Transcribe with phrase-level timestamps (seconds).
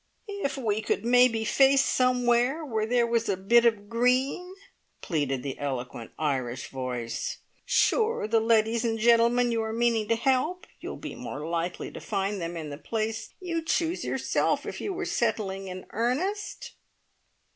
[0.41, 4.55] "If we could maybe face somewhere where there was a bit of green!"
[5.01, 7.37] pleaded the eloquent Irish voice.
[7.67, 12.01] "Sure the leddies and gentlemen you are meaning to help you'll be more likely to
[12.01, 16.71] find them in the place you'd choose yourself, if you were settling in earnest?"